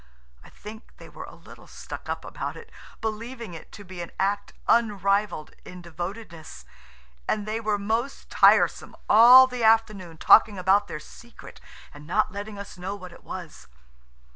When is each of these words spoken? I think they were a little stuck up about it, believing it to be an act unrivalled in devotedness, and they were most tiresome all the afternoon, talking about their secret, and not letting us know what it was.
I 0.43 0.49
think 0.49 0.97
they 0.97 1.09
were 1.09 1.25
a 1.25 1.35
little 1.35 1.67
stuck 1.67 2.09
up 2.09 2.25
about 2.25 2.57
it, 2.57 2.71
believing 3.01 3.53
it 3.53 3.71
to 3.73 3.83
be 3.83 4.01
an 4.01 4.09
act 4.19 4.51
unrivalled 4.67 5.51
in 5.63 5.83
devotedness, 5.83 6.65
and 7.27 7.45
they 7.47 7.59
were 7.61 7.77
most 7.77 8.31
tiresome 8.31 8.95
all 9.07 9.45
the 9.45 9.63
afternoon, 9.63 10.17
talking 10.17 10.57
about 10.57 10.87
their 10.87 10.99
secret, 10.99 11.61
and 11.93 12.07
not 12.07 12.31
letting 12.31 12.57
us 12.57 12.79
know 12.79 12.95
what 12.95 13.13
it 13.13 13.23
was. 13.23 13.67